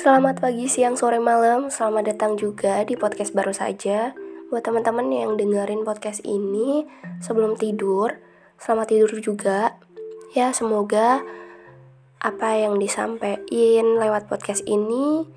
Selamat 0.00 0.40
pagi, 0.40 0.64
siang, 0.64 0.96
sore, 0.96 1.20
malam. 1.20 1.68
Selamat 1.68 2.08
datang 2.08 2.32
juga 2.40 2.80
di 2.88 2.96
podcast 2.96 3.36
baru 3.36 3.52
saja. 3.52 4.16
Buat 4.48 4.64
teman-teman 4.64 5.12
yang 5.12 5.36
dengerin 5.36 5.84
podcast 5.84 6.24
ini 6.24 6.88
sebelum 7.20 7.52
tidur, 7.60 8.16
selamat 8.56 8.96
tidur 8.96 9.12
juga. 9.20 9.76
Ya, 10.32 10.56
semoga 10.56 11.20
apa 12.16 12.48
yang 12.56 12.80
disampaikan 12.80 14.00
lewat 14.00 14.24
podcast 14.24 14.64
ini 14.64 15.28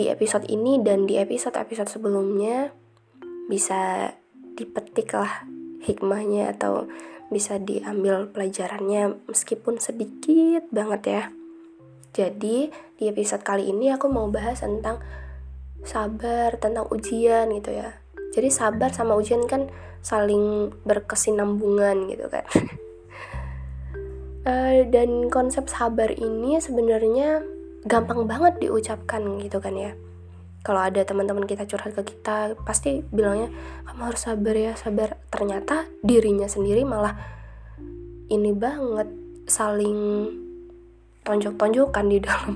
di 0.00 0.08
episode 0.08 0.48
ini 0.48 0.80
dan 0.80 1.04
di 1.04 1.20
episode-episode 1.20 1.92
sebelumnya 1.92 2.72
bisa 3.52 4.16
dipetik 4.56 5.12
lah 5.12 5.44
hikmahnya 5.84 6.56
atau 6.56 6.88
bisa 7.28 7.60
diambil 7.60 8.32
pelajarannya 8.32 9.20
meskipun 9.28 9.76
sedikit 9.76 10.64
banget 10.72 11.02
ya. 11.04 11.24
Jadi 12.10 12.70
di 12.98 13.04
episode 13.06 13.46
kali 13.46 13.70
ini 13.70 13.94
aku 13.94 14.10
mau 14.10 14.26
bahas 14.26 14.58
tentang 14.60 14.98
sabar, 15.86 16.58
tentang 16.58 16.90
ujian 16.90 17.46
gitu 17.54 17.70
ya. 17.70 17.94
Jadi 18.34 18.50
sabar 18.50 18.90
sama 18.90 19.14
ujian 19.14 19.46
kan 19.46 19.70
saling 20.02 20.74
berkesinambungan 20.82 22.10
gitu 22.10 22.26
kan. 22.26 22.44
uh, 24.46 24.82
dan 24.94 25.30
konsep 25.30 25.70
sabar 25.70 26.10
ini 26.10 26.58
sebenarnya 26.58 27.42
gampang 27.86 28.26
banget 28.26 28.58
diucapkan 28.58 29.38
gitu 29.38 29.62
kan 29.62 29.74
ya. 29.78 29.92
Kalau 30.60 30.84
ada 30.84 31.00
teman-teman 31.00 31.48
kita 31.48 31.64
curhat 31.64 31.96
ke 31.96 32.04
kita, 32.04 32.52
pasti 32.68 33.00
bilangnya 33.00 33.48
kamu 33.88 34.12
harus 34.12 34.20
sabar 34.28 34.52
ya, 34.52 34.76
sabar. 34.76 35.16
Ternyata 35.32 35.88
dirinya 36.04 36.44
sendiri 36.44 36.84
malah 36.84 37.16
ini 38.28 38.52
banget 38.52 39.08
saling 39.48 39.96
tonjok-tonjokan 41.24 42.06
di 42.08 42.18
dalam. 42.22 42.54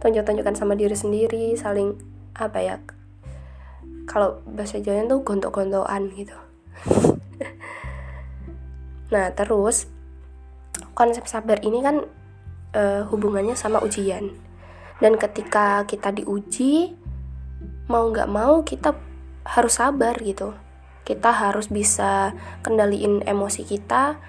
Tonjok-tonjokan 0.00 0.56
sama 0.56 0.74
diri 0.76 0.96
sendiri 0.96 1.54
saling 1.56 1.96
apa 2.32 2.58
ya 2.62 2.76
kalau 4.08 4.42
bahasa 4.42 4.82
Jawa 4.82 5.06
tuh 5.06 5.22
gontok-gontokan 5.22 6.10
gitu. 6.18 6.36
Nah 9.10 9.34
terus 9.34 9.90
konsep 10.94 11.26
sabar 11.26 11.58
ini 11.66 11.82
kan 11.82 12.06
uh, 12.78 13.02
hubungannya 13.10 13.58
sama 13.58 13.82
ujian. 13.82 14.30
Dan 15.02 15.18
ketika 15.18 15.82
kita 15.82 16.14
diuji 16.14 16.94
mau 17.90 18.06
nggak 18.06 18.30
mau 18.30 18.62
kita 18.62 18.94
harus 19.42 19.82
sabar 19.82 20.14
gitu. 20.22 20.54
Kita 21.02 21.34
harus 21.34 21.66
bisa 21.66 22.38
kendaliin 22.62 23.26
emosi 23.26 23.66
kita 23.66 24.22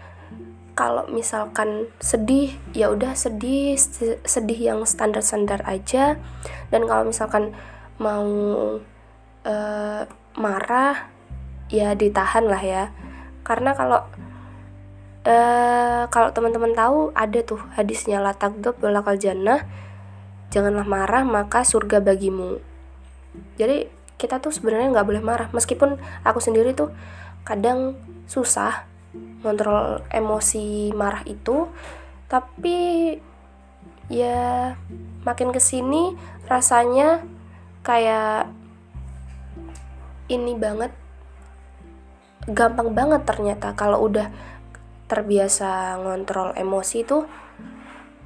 kalau 0.71 1.03
misalkan 1.11 1.91
sedih 1.99 2.55
ya 2.71 2.87
udah 2.87 3.11
sedih 3.13 3.75
sedih 4.23 4.59
yang 4.59 4.79
standar-standar 4.87 5.61
aja. 5.67 6.15
Dan 6.71 6.87
kalau 6.87 7.07
misalkan 7.11 7.51
mau 7.99 8.25
uh, 9.43 10.01
marah 10.39 11.11
ya 11.67 11.91
ditahan 11.93 12.47
lah 12.47 12.61
ya. 12.63 12.83
Karena 13.43 13.75
kalau 13.75 13.99
uh, 15.27 16.03
kalau 16.07 16.29
teman-teman 16.31 16.71
tahu 16.71 17.11
ada 17.13 17.39
tuh 17.43 17.59
hadisnya 17.75 18.23
la 18.23 18.31
takdob 18.31 18.79
walakal 18.79 19.19
jannah. 19.19 19.67
Janganlah 20.51 20.87
marah 20.87 21.23
maka 21.23 21.63
surga 21.63 22.03
bagimu. 22.03 22.59
Jadi 23.55 23.87
kita 24.19 24.43
tuh 24.43 24.51
sebenarnya 24.51 24.91
nggak 24.91 25.07
boleh 25.07 25.23
marah. 25.23 25.47
Meskipun 25.51 25.99
aku 26.27 26.39
sendiri 26.43 26.75
tuh 26.75 26.91
kadang 27.47 27.97
susah 28.27 28.90
ngontrol 29.43 30.03
emosi 30.11 30.91
marah 30.95 31.23
itu. 31.27 31.67
Tapi 32.31 32.77
ya 34.11 34.75
makin 35.23 35.55
ke 35.55 35.59
sini 35.63 36.15
rasanya 36.47 37.23
kayak 37.81 38.51
ini 40.31 40.55
banget 40.55 40.91
gampang 42.47 42.95
banget 42.95 43.21
ternyata. 43.27 43.75
Kalau 43.75 44.01
udah 44.07 44.31
terbiasa 45.11 45.99
ngontrol 45.99 46.55
emosi 46.55 47.03
itu 47.03 47.27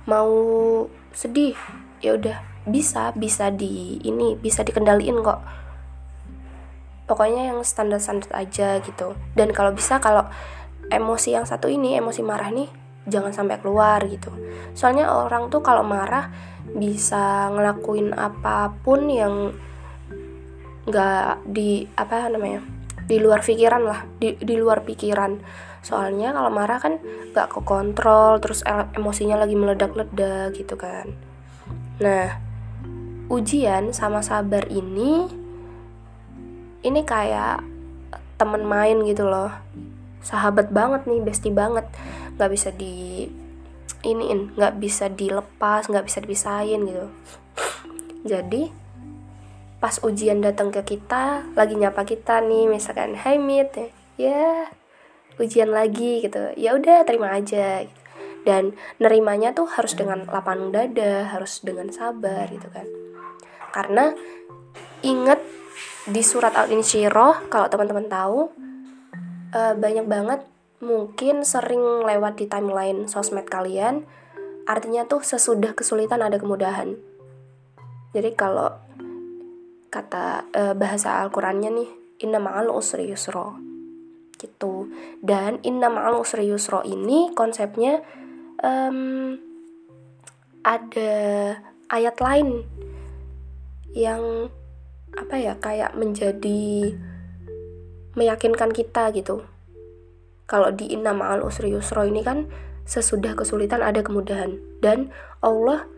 mau 0.06 0.29
sedih 1.09 1.57
ya 1.97 2.13
udah 2.13 2.38
bisa 2.69 3.09
bisa 3.18 3.50
di 3.50 3.97
ini 4.06 4.38
bisa 4.38 4.62
dikendaliin 4.62 5.22
kok. 5.25 5.41
Pokoknya 7.06 7.53
yang 7.53 7.62
standar 7.62 8.01
standar 8.01 8.34
aja 8.34 8.81
gitu. 8.81 9.13
Dan 9.38 9.53
kalau 9.53 9.74
bisa 9.74 10.01
kalau 10.01 10.25
emosi 10.90 11.34
yang 11.34 11.46
satu 11.47 11.69
ini 11.72 11.97
emosi 11.97 12.22
marah 12.22 12.50
nih 12.53 12.69
jangan 13.06 13.31
sampai 13.31 13.62
keluar 13.62 14.01
gitu. 14.09 14.34
Soalnya 14.73 15.13
orang 15.13 15.53
tuh 15.53 15.62
kalau 15.62 15.85
marah 15.85 16.34
bisa 16.73 17.53
ngelakuin 17.53 18.12
apa 18.18 18.73
pun 18.81 19.06
yang 19.07 19.53
nggak 20.85 21.41
di 21.50 21.90
apa 21.97 22.29
namanya 22.29 22.62
di 23.06 23.18
luar 23.22 23.41
pikiran 23.45 23.81
lah 23.85 24.06
di, 24.18 24.34
di 24.38 24.56
luar 24.57 24.81
pikiran. 24.81 25.38
Soalnya 25.85 26.34
kalau 26.34 26.50
marah 26.50 26.81
kan 26.81 26.97
nggak 27.34 27.50
kekontrol 27.53 28.41
terus 28.41 28.66
emosinya 28.97 29.38
lagi 29.38 29.53
meledak-ledak 29.53 30.57
gitu 30.57 30.74
kan. 30.74 31.13
Nah 32.01 32.41
ujian 33.29 33.94
sama 33.94 34.22
sabar 34.22 34.66
ini 34.69 35.25
ini 36.85 37.01
kayak 37.01 37.66
temen 38.38 38.62
main 38.66 39.01
gitu 39.06 39.25
loh 39.25 39.50
sahabat 40.25 40.74
banget 40.74 41.06
nih 41.06 41.22
bestie 41.22 41.53
banget. 41.53 41.86
Nggak 42.36 42.52
bisa 42.52 42.69
di 42.74 43.30
iniin 44.02 44.53
nggak 44.58 44.81
bisa 44.81 45.09
dilepas 45.09 45.86
nggak 45.86 46.06
bisa 46.06 46.18
dipisahin 46.25 46.90
gitu. 46.90 47.08
Jadi 48.25 48.74
pas 49.78 50.02
ujian 50.02 50.41
datang 50.41 50.74
ke 50.74 50.81
kita 50.81 51.46
lagi 51.53 51.78
nyapa 51.78 52.02
kita 52.02 52.41
nih 52.41 52.66
misalkan 52.66 53.13
Hai 53.13 53.38
Mit. 53.38 53.78
Ya 54.18 54.74
ujian 55.38 55.69
lagi 55.69 56.25
gitu. 56.25 56.57
Ya 56.57 56.74
udah 56.74 57.06
terima 57.06 57.38
aja. 57.38 57.86
Dan 58.46 58.78
nerimanya 59.02 59.57
tuh 59.57 59.66
harus 59.66 59.97
dengan 59.97 60.25
lapang 60.30 60.69
dada 60.69 61.30
harus 61.34 61.66
dengan 61.66 61.90
sabar 61.90 62.46
gitu 62.50 62.69
kan. 62.69 62.86
Karena 63.74 64.13
inget 65.02 65.42
di 66.06 66.22
surat 66.22 66.53
al-insyirah 66.53 67.50
kalau 67.50 67.66
teman-teman 67.69 68.06
tahu 68.06 68.53
uh, 69.55 69.73
banyak 69.73 70.05
banget 70.05 70.43
mungkin 70.83 71.47
sering 71.47 72.03
lewat 72.03 72.43
di 72.43 72.45
timeline 72.51 73.07
sosmed 73.07 73.47
kalian. 73.47 74.03
Artinya 74.67 75.07
tuh 75.07 75.23
sesudah 75.23 75.71
kesulitan 75.71 76.19
ada 76.19 76.35
kemudahan. 76.35 76.99
Jadi 78.11 78.29
kalau 78.35 78.75
kata 79.88 80.44
uh, 80.51 80.73
bahasa 80.75 81.23
Al-Qurannya 81.23 81.71
nih 81.71 81.89
inna 82.27 82.44
ma'al 82.44 82.67
usri 82.67 83.07
yusro 83.07 83.55
gitu. 84.35 84.91
Dan 85.23 85.63
inna 85.63 85.88
ma'al 85.88 86.19
usri 86.19 86.51
yusro 86.51 86.83
ini 86.83 87.31
konsepnya 87.31 88.03
um, 88.59 89.39
ada 90.65 91.13
ayat 91.88 92.17
lain 92.19 92.65
yang 93.95 94.51
apa 95.15 95.35
ya 95.39 95.53
kayak 95.55 95.95
menjadi 95.95 96.91
meyakinkan 98.15 98.71
kita 98.71 99.11
gitu. 99.11 99.43
Kalau 100.45 100.71
di 100.71 100.91
inna 100.91 101.11
ma'al 101.11 101.41
usri 101.41 101.73
yusro 101.73 102.05
ini 102.05 102.21
kan 102.21 102.47
sesudah 102.85 103.33
kesulitan 103.33 103.81
ada 103.81 104.01
kemudahan. 104.05 104.57
Dan 104.79 105.09
Allah 105.41 105.89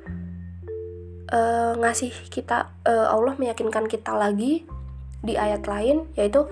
uh, 1.32 1.74
ngasih 1.78 2.12
kita 2.32 2.72
uh, 2.88 3.08
Allah 3.12 3.36
meyakinkan 3.36 3.86
kita 3.92 4.16
lagi 4.16 4.64
di 5.22 5.34
ayat 5.36 5.68
lain 5.68 6.08
yaitu 6.16 6.48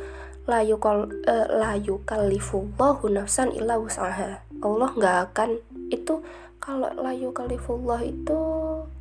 la 0.45 0.61
yukal 0.61 1.09
uh, 1.25 1.47
la 1.49 1.79
yukallifullahu 1.79 3.09
nafsan 3.09 3.55
illa 3.55 3.79
wus'aha. 3.79 4.43
Allah 4.61 4.89
nggak 4.93 5.18
akan 5.31 5.50
itu 5.89 6.21
kalau 6.59 6.89
la 6.97 7.13
yukallifullah 7.13 8.01
itu 8.03 8.38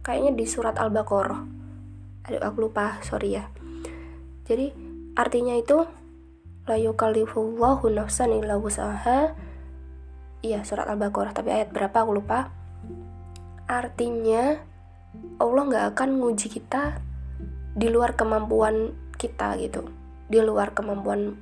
kayaknya 0.05 0.32
di 0.37 0.44
surat 0.46 0.76
al-baqarah. 0.78 1.44
Aduh 2.31 2.40
aku 2.40 2.69
lupa 2.69 3.00
sorry 3.05 3.37
ya. 3.37 3.44
Jadi 4.44 4.70
artinya 5.17 5.56
itu 5.56 5.84
la 6.64 6.76
yukallifullahu 6.81 7.93
nafsan 7.93 8.32
illa 8.32 8.56
wusaha. 8.56 9.37
Iya 10.44 10.61
surat 10.64 10.88
al-baqarah 10.88 11.32
tapi 11.37 11.52
ayat 11.52 11.72
berapa 11.72 12.05
aku 12.05 12.20
lupa. 12.20 12.52
Artinya 13.69 14.61
Allah 15.40 15.62
nggak 15.64 15.87
akan 15.96 16.20
nguji 16.20 16.52
kita 16.52 17.00
di 17.76 17.88
luar 17.88 18.16
kemampuan 18.16 18.93
kita 19.16 19.56
gitu. 19.61 19.88
Di 20.28 20.40
luar 20.40 20.72
kemampuan 20.72 21.37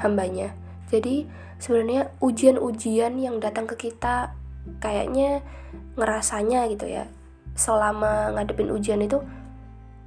hambanya. 0.00 0.52
Jadi 0.88 1.28
sebenarnya 1.60 2.12
ujian-ujian 2.20 3.16
yang 3.16 3.40
datang 3.40 3.64
ke 3.68 3.88
kita 3.88 4.36
kayaknya 4.80 5.40
ngerasanya 5.96 6.68
gitu 6.68 6.88
ya 6.90 7.08
selama 7.56 8.36
ngadepin 8.36 8.68
ujian 8.68 9.00
itu 9.00 9.24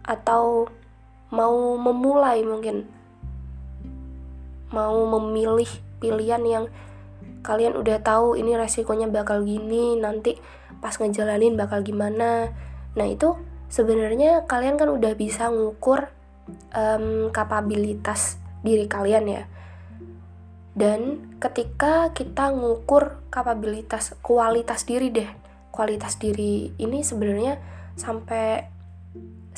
atau 0.05 0.69
mau 1.33 1.77
memulai 1.77 2.45
mungkin 2.45 2.85
mau 4.69 5.05
memilih 5.17 5.69
pilihan 5.99 6.41
yang 6.45 6.65
kalian 7.41 7.75
udah 7.79 8.03
tahu 8.03 8.35
ini 8.35 8.55
resikonya 8.55 9.07
bakal 9.07 9.43
gini 9.47 9.95
nanti 9.97 10.35
pas 10.83 10.95
ngejalanin 10.95 11.55
bakal 11.55 11.81
gimana. 11.81 12.51
Nah 12.95 13.07
itu 13.07 13.35
sebenarnya 13.71 14.45
kalian 14.45 14.75
kan 14.75 14.89
udah 14.91 15.13
bisa 15.15 15.49
ngukur 15.49 16.11
um, 16.73 17.29
kapabilitas 17.33 18.37
diri 18.61 18.85
kalian 18.85 19.25
ya. 19.27 19.43
Dan 20.75 21.33
ketika 21.43 22.15
kita 22.15 22.55
ngukur 22.55 23.19
kapabilitas 23.27 24.15
kualitas 24.23 24.87
diri 24.87 25.11
deh. 25.11 25.29
Kualitas 25.69 26.19
diri 26.19 26.75
ini 26.75 27.05
sebenarnya 27.05 27.61
sampai 27.95 28.78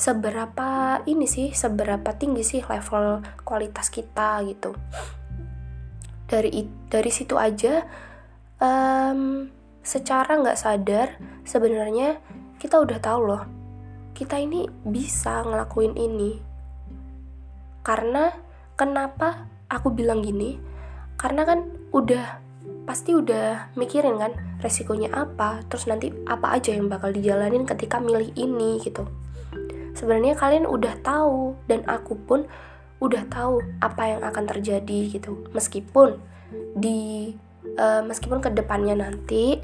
seberapa 0.02 0.98
ini 1.06 1.30
sih 1.30 1.54
seberapa 1.54 2.10
tinggi 2.18 2.42
sih 2.42 2.58
level 2.66 3.22
kualitas 3.46 3.86
kita 3.86 4.42
gitu. 4.50 4.74
Dari 6.26 6.50
dari 6.90 7.10
situ 7.14 7.38
aja 7.38 7.86
um, 8.58 9.46
secara 9.78 10.42
nggak 10.42 10.58
sadar 10.58 11.06
sebenarnya 11.46 12.18
kita 12.58 12.82
udah 12.82 12.98
tahu 12.98 13.20
loh 13.30 13.42
kita 14.18 14.42
ini 14.42 14.66
bisa 14.82 15.46
ngelakuin 15.46 15.94
ini. 15.94 16.42
Karena 17.86 18.34
kenapa 18.74 19.46
aku 19.70 19.94
bilang 19.94 20.26
gini? 20.26 20.58
Karena 21.14 21.46
kan 21.46 21.62
udah 21.94 22.42
pasti 22.82 23.14
udah 23.14 23.70
mikirin 23.78 24.18
kan 24.18 24.34
resikonya 24.58 25.14
apa 25.14 25.62
terus 25.70 25.86
nanti 25.86 26.10
apa 26.26 26.58
aja 26.58 26.74
yang 26.74 26.90
bakal 26.90 27.14
dijalanin 27.14 27.62
ketika 27.62 28.02
milih 28.02 28.34
ini 28.34 28.82
gitu 28.82 29.06
sebenarnya 29.96 30.36
kalian 30.38 30.68
udah 30.68 30.94
tahu 31.04 31.56
dan 31.68 31.84
aku 31.88 32.16
pun 32.16 32.48
udah 33.02 33.26
tahu 33.26 33.58
apa 33.82 34.16
yang 34.16 34.22
akan 34.22 34.44
terjadi 34.46 35.18
gitu. 35.18 35.46
Meskipun 35.52 36.20
di 36.76 37.32
uh, 37.76 38.02
meskipun 38.06 38.38
ke 38.38 38.50
depannya 38.54 38.94
nanti 38.94 39.58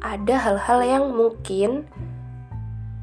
ada 0.00 0.36
hal-hal 0.40 0.80
yang 0.84 1.04
mungkin 1.12 1.84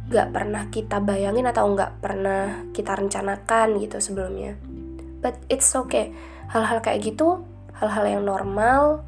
nggak 0.07 0.31
pernah 0.31 0.63
kita 0.71 1.03
bayangin 1.03 1.51
atau 1.51 1.67
nggak 1.67 1.99
pernah 1.99 2.63
kita 2.71 2.95
rencanakan 2.95 3.77
gitu 3.83 3.99
sebelumnya. 3.99 4.55
But 5.19 5.35
it's 5.51 5.73
okay. 5.75 6.15
Hal-hal 6.47 6.79
kayak 6.79 7.03
gitu 7.03 7.43
hal-hal 7.77 8.05
yang 8.07 8.23
normal 8.25 9.05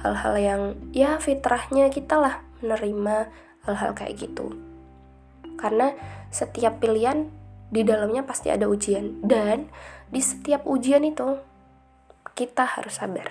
hal-hal 0.00 0.34
yang 0.40 0.62
ya 0.90 1.20
fitrahnya 1.20 1.92
kita 1.92 2.16
lah 2.16 2.34
menerima 2.64 3.28
hal-hal 3.68 3.92
kayak 3.92 4.16
gitu 4.16 4.56
karena 5.60 5.92
setiap 6.32 6.80
pilihan 6.80 7.28
di 7.70 7.86
dalamnya 7.86 8.26
pasti 8.26 8.50
ada 8.50 8.66
ujian. 8.66 9.22
Dan 9.22 9.70
di 10.10 10.18
setiap 10.18 10.66
ujian 10.66 11.06
itu 11.06 11.38
kita 12.34 12.66
harus 12.66 12.98
sabar. 12.98 13.28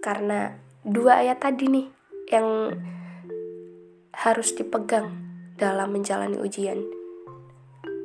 Karena 0.00 0.56
dua 0.86 1.20
ayat 1.20 1.42
tadi 1.42 1.66
nih 1.68 1.86
yang 2.32 2.72
harus 4.14 4.54
dipegang 4.56 5.12
dalam 5.58 5.92
menjalani 5.92 6.40
ujian. 6.40 6.80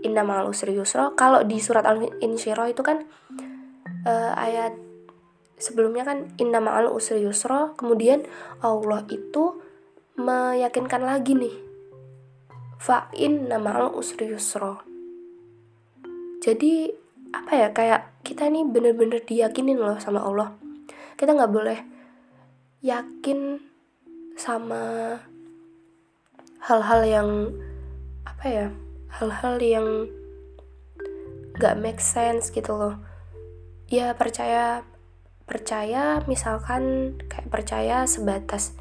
Inna 0.03 0.27
ma'al 0.27 0.51
usri 0.51 0.75
yusra. 0.75 1.15
Kalau 1.15 1.47
di 1.47 1.63
surat 1.63 1.88
al-insyirah 1.88 2.67
itu 2.67 2.83
kan 2.83 3.07
uh, 4.03 4.31
ayat 4.35 4.75
sebelumnya 5.56 6.03
kan 6.03 6.27
inna 6.35 6.59
ma'al 6.59 6.91
usri 6.91 7.23
yusra. 7.23 7.71
Kemudian 7.79 8.27
Allah 8.59 9.07
itu 9.07 9.63
meyakinkan 10.19 11.01
lagi 11.07 11.39
nih 11.39 11.62
fa'in 12.83 13.47
nama'al 13.47 13.95
usri 13.95 14.27
yusro 14.27 14.83
jadi 16.44 16.91
apa 17.31 17.51
ya 17.56 17.68
kayak 17.71 18.01
kita 18.27 18.51
nih 18.51 18.68
bener-bener 18.68 19.24
diyakinin 19.24 19.80
loh 19.80 19.95
sama 19.95 20.19
Allah. 20.21 20.51
Kita 21.15 21.31
nggak 21.31 21.53
boleh 21.56 21.80
yakin 22.83 23.63
sama 24.35 25.15
hal-hal 26.68 27.01
yang 27.07 27.30
apa 28.27 28.45
ya 28.47 28.68
hal-hal 29.15 29.56
yang 29.63 29.88
nggak 31.56 31.80
make 31.80 32.03
sense 32.03 32.51
gitu 32.51 32.75
loh. 32.75 33.00
Ya 33.88 34.12
percaya 34.12 34.83
percaya 35.47 36.19
misalkan 36.27 37.15
kayak 37.31 37.47
percaya 37.47 38.03
sebatas 38.03 38.75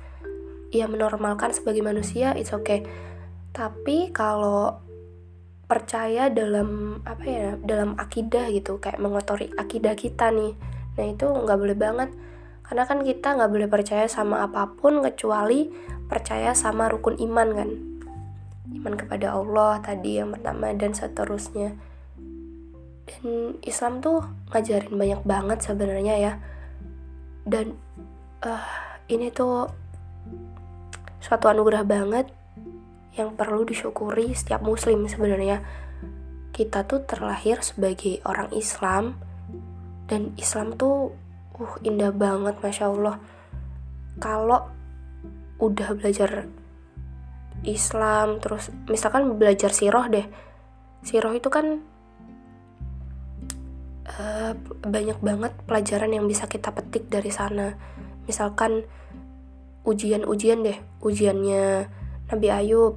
ya 0.74 0.90
menormalkan 0.90 1.54
sebagai 1.54 1.82
manusia 1.82 2.34
it's 2.34 2.54
okay 2.54 2.86
tapi 3.52 4.08
kalau 4.12 4.80
percaya 5.68 6.28
dalam 6.28 7.00
apa 7.08 7.24
ya 7.24 7.48
dalam 7.64 7.96
akidah 7.96 8.52
gitu 8.52 8.76
kayak 8.76 9.00
mengotori 9.00 9.48
akidah 9.56 9.96
kita 9.96 10.28
nih 10.28 10.52
nah 10.92 11.08
itu 11.08 11.24
nggak 11.24 11.58
boleh 11.60 11.76
banget. 11.76 12.10
Karena 12.62 12.88
kan 12.88 13.04
kita 13.04 13.36
nggak 13.36 13.52
boleh 13.52 13.68
percaya 13.68 14.06
sama 14.08 14.44
apa 14.44 14.64
pun 14.76 15.00
kecuali 15.04 15.68
percaya 16.08 16.52
sama 16.52 16.88
rukun 16.88 17.16
iman 17.20 17.48
kan. 17.52 17.70
Iman 18.72 18.94
kepada 18.96 19.36
Allah 19.36 19.80
tadi 19.80 20.20
yang 20.20 20.32
pertama 20.32 20.72
dan 20.72 20.92
seterusnya. 20.92 21.76
Dan 23.08 23.56
Islam 23.64 24.00
tuh 24.00 24.24
ngajarin 24.52 24.94
banyak 24.94 25.22
banget 25.24 25.58
sebenarnya 25.64 26.14
ya. 26.16 26.32
Dan 27.44 27.76
uh, 28.44 28.64
ini 29.08 29.28
tuh 29.32 29.68
suatu 31.20 31.48
anugerah 31.48 31.84
banget 31.84 32.32
yang 33.12 33.36
perlu 33.36 33.68
disyukuri 33.68 34.32
setiap 34.32 34.64
muslim 34.64 35.04
sebenarnya. 35.04 35.60
Kita 36.52 36.84
tuh 36.84 37.04
terlahir 37.04 37.60
sebagai 37.64 38.20
orang 38.28 38.52
Islam 38.52 39.16
dan 40.08 40.36
Islam 40.36 40.76
tuh 40.76 41.16
uh 41.56 41.74
indah 41.84 42.12
banget 42.12 42.60
masya 42.60 42.92
Allah. 42.92 43.16
Kalau 44.20 44.68
udah 45.60 45.88
belajar 45.96 46.48
Islam 47.62 48.42
terus 48.42 48.68
misalkan 48.88 49.38
belajar 49.38 49.72
siroh 49.72 50.08
deh. 50.08 50.26
Siroh 51.04 51.32
itu 51.32 51.48
kan 51.48 51.80
uh, 54.08 54.52
banyak 54.84 55.18
banget 55.22 55.52
pelajaran 55.64 56.12
yang 56.12 56.26
bisa 56.28 56.48
kita 56.48 56.74
petik 56.74 57.08
dari 57.08 57.30
sana. 57.32 57.76
Misalkan 58.28 58.84
ujian-ujian 59.82 60.62
deh 60.62 60.78
ujiannya 61.02 61.90
Nabi 62.32 62.48
Ayub. 62.48 62.96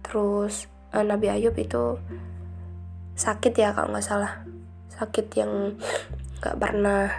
Terus 0.00 0.64
uh, 0.96 1.04
Nabi 1.04 1.28
Ayub 1.28 1.52
itu 1.60 2.00
sakit 3.12 3.52
ya 3.52 3.76
kalau 3.76 3.92
nggak 3.92 4.08
salah. 4.08 4.40
Sakit 4.88 5.28
yang 5.36 5.76
nggak 6.40 6.56
pernah 6.56 7.12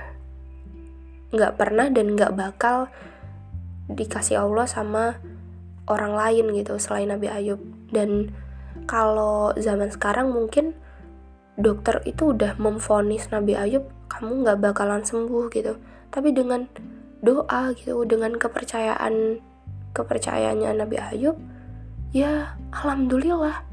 nggak 1.31 1.53
pernah 1.53 1.88
dan 1.94 2.18
nggak 2.18 2.33
bakal 2.33 2.89
dikasih 3.87 4.42
Allah 4.42 4.66
sama 4.66 5.21
orang 5.85 6.18
lain 6.18 6.49
gitu 6.57 6.81
selain 6.81 7.14
Nabi 7.14 7.30
Ayub. 7.30 7.61
Dan 7.94 8.33
kalau 8.90 9.54
zaman 9.54 9.94
sekarang 9.94 10.33
mungkin 10.33 10.73
dokter 11.61 12.02
itu 12.09 12.33
udah 12.33 12.57
memfonis 12.57 13.30
Nabi 13.30 13.54
Ayub 13.54 13.85
kamu 14.09 14.42
nggak 14.49 14.59
bakalan 14.66 15.06
sembuh 15.06 15.54
gitu. 15.54 15.78
Tapi 16.09 16.33
dengan 16.33 16.66
doa 17.21 17.69
gitu 17.78 18.02
dengan 18.09 18.33
kepercayaan 18.33 19.40
kepercayaannya 19.92 20.71
Nabi 20.76 20.98
Ayub 21.00 21.36
ya 22.12 22.60
alhamdulillah 22.76 23.64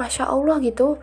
masya 0.00 0.26
Allah 0.30 0.58
gitu. 0.64 0.96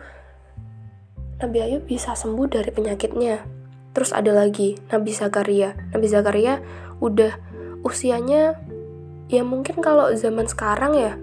Nabi 1.38 1.58
Ayub 1.62 1.86
bisa 1.86 2.18
sembuh 2.18 2.50
dari 2.50 2.74
penyakitnya. 2.74 3.46
Terus 3.94 4.10
ada 4.10 4.34
lagi 4.34 4.74
Nabi 4.90 5.14
Zakaria. 5.14 5.78
Nabi 5.94 6.06
Zakaria 6.10 6.58
udah 6.98 7.30
usianya 7.86 8.58
ya 9.30 9.46
mungkin 9.46 9.78
kalau 9.78 10.10
zaman 10.18 10.50
sekarang 10.50 10.98
ya 10.98 11.14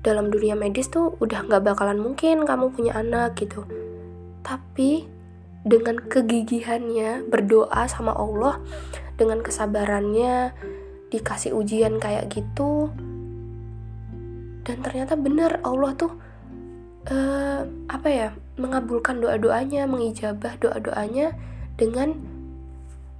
dalam 0.00 0.30
dunia 0.30 0.54
medis 0.54 0.88
tuh 0.88 1.18
udah 1.18 1.44
nggak 1.44 1.66
bakalan 1.66 1.98
mungkin 1.98 2.46
kamu 2.46 2.70
punya 2.72 2.94
anak 2.94 3.34
gitu. 3.36 3.66
Tapi 4.46 5.04
dengan 5.60 6.00
kegigihannya 6.00 7.28
berdoa 7.28 7.84
sama 7.90 8.16
Allah 8.16 8.62
dengan 9.20 9.44
kesabarannya 9.44 10.56
dikasih 11.10 11.52
ujian 11.52 11.98
kayak 11.98 12.30
gitu. 12.30 12.90
Dan 14.64 14.86
ternyata 14.86 15.18
benar 15.18 15.58
Allah 15.66 15.92
tuh 15.98 16.12
uh, 17.10 17.62
apa 17.90 18.08
ya 18.08 18.28
mengabulkan 18.56 19.18
doa 19.18 19.36
doanya 19.36 19.88
mengijabah 19.90 20.56
doa 20.62 20.78
doanya 20.78 21.34
dengan 21.74 22.14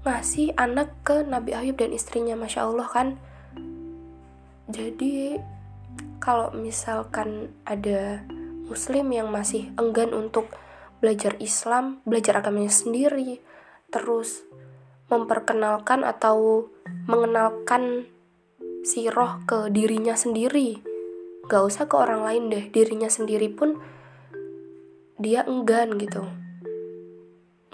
ngasih 0.07 0.57
anak 0.57 0.97
ke 1.05 1.27
Nabi 1.27 1.53
Ayub 1.53 1.77
dan 1.77 1.93
istrinya 1.93 2.39
masya 2.39 2.71
Allah 2.71 2.89
kan? 2.89 3.19
Jadi 4.71 5.37
kalau 6.23 6.55
misalkan 6.55 7.51
ada 7.67 8.23
muslim 8.71 9.11
yang 9.11 9.35
masih 9.35 9.75
enggan 9.75 10.15
untuk 10.15 10.47
belajar 11.01 11.35
Islam 11.41 12.05
belajar 12.05 12.39
agamanya 12.39 12.71
sendiri 12.71 13.41
terus 13.91 14.45
memperkenalkan 15.11 16.07
atau 16.07 16.71
mengenalkan 17.05 18.09
si 18.81 19.09
roh 19.13 19.41
ke 19.45 19.69
dirinya 19.69 20.17
sendiri. 20.17 20.81
Gak 21.51 21.67
usah 21.67 21.85
ke 21.91 21.95
orang 21.97 22.25
lain 22.25 22.45
deh 22.53 22.65
dirinya 22.73 23.11
sendiri 23.11 23.51
pun 23.53 23.77
dia 25.21 25.45
enggan 25.45 26.01
gitu. 26.01 26.25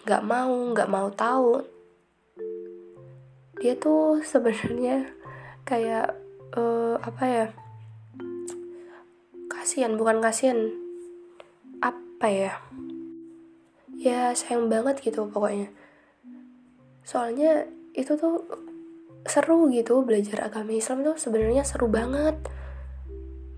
Gak 0.03 0.23
mau 0.27 0.75
gak 0.75 0.91
mau 0.91 1.09
tahu. 1.15 1.63
Dia 3.63 3.75
tuh 3.79 4.21
sebenarnya 4.23 5.09
kayak 5.67 6.15
uh, 6.55 6.99
apa 7.01 7.25
ya? 7.25 7.47
Kasihan 9.51 9.99
bukan 9.99 10.23
kasihan 10.23 10.71
apa 11.83 12.27
ya? 12.29 12.53
Ya 13.97 14.31
sayang 14.37 14.69
banget 14.69 15.01
gitu 15.01 15.27
pokoknya. 15.31 15.73
Soalnya 17.07 17.65
itu 17.97 18.13
tuh 18.19 18.45
seru 19.27 19.69
gitu 19.71 20.03
belajar 20.07 20.47
agama 20.47 20.75
Islam 20.75 21.03
tuh 21.03 21.17
sebenarnya 21.19 21.63
seru 21.67 21.91
banget. 21.91 22.39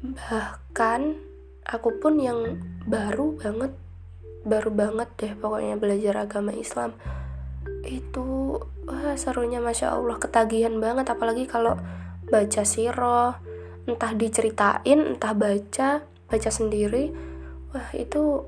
Bahkan 0.02 1.00
aku 1.68 1.88
pun 2.00 2.16
yang 2.20 2.60
baru 2.88 3.37
banget 3.37 3.72
baru 4.46 4.70
banget 4.72 5.08
deh 5.20 5.32
pokoknya 5.37 5.76
belajar 5.76 6.14
agama 6.25 6.56
Islam. 6.56 6.96
Itu 7.84 8.58
wah 8.88 9.14
serunya 9.14 9.60
masya 9.60 9.92
Allah 9.92 10.16
ketagihan 10.16 10.76
banget. 10.80 11.08
Apalagi 11.12 11.44
kalau 11.44 11.76
baca 12.28 12.62
siroh 12.64 13.37
entah 13.88 14.12
diceritain 14.12 15.16
entah 15.16 15.32
baca 15.32 16.04
baca 16.28 16.50
sendiri 16.52 17.08
wah 17.72 17.88
itu 17.96 18.44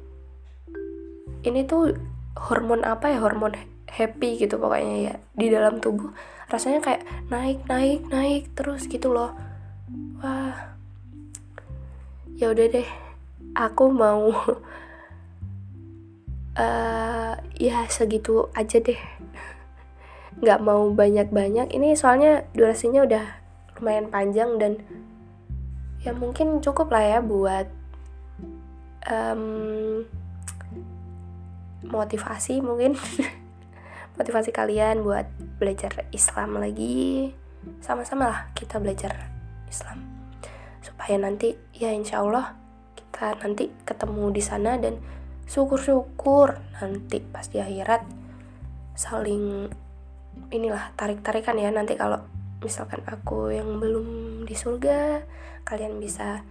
ini 1.40 1.64
tuh 1.64 1.96
hormon 2.36 2.84
apa 2.84 3.08
ya? 3.08 3.24
Hormon 3.24 3.56
happy 3.90 4.38
gitu 4.38 4.56
pokoknya 4.56 4.96
ya 5.10 5.14
di 5.34 5.46
dalam 5.50 5.82
tubuh. 5.82 6.14
Rasanya 6.50 6.82
kayak 6.82 7.02
naik 7.30 7.66
naik 7.66 8.06
naik 8.10 8.44
terus 8.54 8.86
gitu 8.86 9.10
loh. 9.10 9.34
Wah. 10.22 10.74
Ya 12.38 12.50
udah 12.50 12.66
deh 12.70 12.88
aku 13.54 13.90
mau 13.92 14.32
uh, 16.56 17.34
ya 17.58 17.84
segitu 17.90 18.48
aja 18.54 18.78
deh. 18.78 18.98
Nggak 20.40 20.60
mau 20.62 20.88
banyak-banyak. 20.94 21.74
Ini 21.74 21.98
soalnya 21.98 22.46
durasinya 22.54 23.04
udah 23.04 23.24
lumayan 23.80 24.08
panjang 24.12 24.60
dan 24.60 24.72
ya 26.00 26.16
mungkin 26.16 26.64
cukup 26.64 26.88
lah 26.92 27.04
ya 27.04 27.18
buat 27.20 27.68
um, 29.08 30.04
motivasi 31.84 32.60
mungkin 32.60 32.96
motivasi 34.18 34.50
kalian 34.50 35.04
buat 35.04 35.26
belajar 35.60 36.08
Islam 36.10 36.58
lagi. 36.58 37.30
Sama-sama 37.84 38.24
lah 38.26 38.40
kita 38.56 38.80
belajar 38.80 39.28
Islam. 39.68 40.00
Supaya 40.80 41.20
nanti 41.20 41.54
ya 41.76 41.92
insya 41.92 42.24
Allah 42.24 42.56
kita 42.96 43.36
nanti 43.44 43.68
ketemu 43.84 44.32
di 44.32 44.42
sana 44.42 44.80
dan 44.80 44.96
syukur-syukur 45.44 46.56
nanti 46.80 47.20
pas 47.20 47.44
di 47.50 47.58
akhirat 47.58 48.06
saling 48.96 49.68
inilah 50.50 50.94
tarik-tarikan 50.96 51.58
ya. 51.60 51.68
Nanti 51.68 51.98
kalau 51.98 52.24
misalkan 52.60 53.04
aku 53.08 53.52
yang 53.52 53.80
belum 53.80 54.42
di 54.44 54.54
surga 54.56 55.24
kalian 55.64 56.00
bisa 56.00 56.44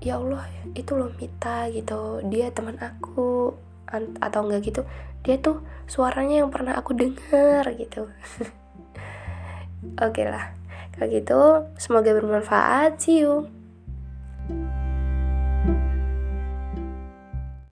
ya 0.00 0.16
Allah 0.16 0.48
itu 0.72 0.92
loh 0.96 1.12
Mita 1.16 1.68
gitu. 1.68 2.24
Dia 2.28 2.52
teman 2.52 2.76
aku 2.80 3.52
atau 3.92 4.40
enggak 4.46 4.70
gitu 4.70 4.82
dia 5.20 5.36
tuh 5.36 5.60
suaranya 5.84 6.40
yang 6.40 6.48
pernah 6.48 6.78
aku 6.78 6.96
dengar 6.96 7.66
gitu. 7.76 8.08
Oke 10.00 10.24
okay 10.24 10.26
lah 10.30 10.56
kalau 10.96 11.06
gitu 11.12 11.40
semoga 11.76 12.10
bermanfaat. 12.16 13.00
See 13.02 13.20
you 13.24 13.59